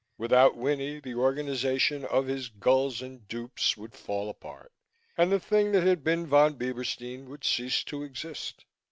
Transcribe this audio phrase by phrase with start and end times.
[0.17, 4.71] Without Winnie the organization of his gulls and dupes would fall apart
[5.15, 8.65] and the thing that had been Von Bieberstein would cease to exist.